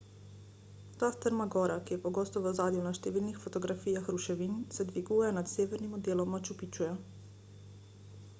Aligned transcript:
ta 1.01 1.09
strma 1.15 1.45
gora 1.55 1.75
ki 1.89 1.93
je 1.93 1.99
pogosto 2.05 2.41
v 2.45 2.49
ozadju 2.53 2.81
na 2.87 2.93
številnih 3.01 3.37
fotografijah 3.45 4.09
ruševin 4.15 4.57
se 4.79 4.89
dviguje 4.93 5.29
nad 5.37 5.53
severnim 5.55 5.95
delom 6.11 6.37
machu 6.39 6.61
picchuja 6.65 6.99